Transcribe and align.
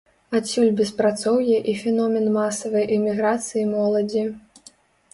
Адсюль 0.37 0.71
беспрацоўе 0.79 1.57
і 1.75 1.77
феномен 1.83 2.25
масавай 2.41 2.91
эміграцыі 2.99 3.71
моладзі. 3.79 4.29